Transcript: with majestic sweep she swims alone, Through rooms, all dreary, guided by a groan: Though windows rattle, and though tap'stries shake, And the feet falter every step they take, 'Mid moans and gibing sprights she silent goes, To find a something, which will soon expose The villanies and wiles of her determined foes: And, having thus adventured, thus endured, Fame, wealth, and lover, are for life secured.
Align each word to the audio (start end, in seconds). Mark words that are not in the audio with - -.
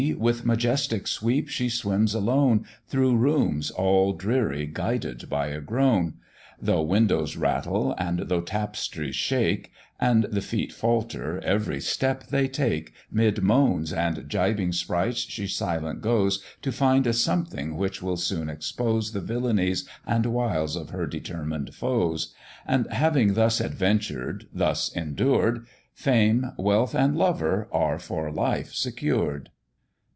with 0.17 0.43
majestic 0.43 1.07
sweep 1.07 1.47
she 1.47 1.69
swims 1.69 2.15
alone, 2.15 2.65
Through 2.87 3.17
rooms, 3.17 3.69
all 3.69 4.13
dreary, 4.13 4.65
guided 4.65 5.29
by 5.29 5.49
a 5.49 5.61
groan: 5.61 6.15
Though 6.59 6.81
windows 6.81 7.37
rattle, 7.37 7.93
and 7.99 8.17
though 8.21 8.41
tap'stries 8.41 9.13
shake, 9.13 9.71
And 9.99 10.23
the 10.23 10.41
feet 10.41 10.73
falter 10.73 11.39
every 11.43 11.79
step 11.79 12.23
they 12.25 12.47
take, 12.47 12.93
'Mid 13.11 13.43
moans 13.43 13.93
and 13.93 14.27
gibing 14.27 14.71
sprights 14.71 15.19
she 15.19 15.45
silent 15.45 16.01
goes, 16.01 16.43
To 16.63 16.71
find 16.71 17.05
a 17.05 17.13
something, 17.13 17.77
which 17.77 18.01
will 18.01 18.17
soon 18.17 18.49
expose 18.49 19.11
The 19.11 19.21
villanies 19.21 19.87
and 20.07 20.25
wiles 20.25 20.75
of 20.75 20.89
her 20.89 21.05
determined 21.05 21.75
foes: 21.75 22.33
And, 22.65 22.91
having 22.91 23.35
thus 23.35 23.61
adventured, 23.61 24.47
thus 24.51 24.91
endured, 24.95 25.67
Fame, 25.93 26.53
wealth, 26.57 26.95
and 26.95 27.15
lover, 27.15 27.69
are 27.71 27.99
for 27.99 28.31
life 28.31 28.73
secured. 28.73 29.51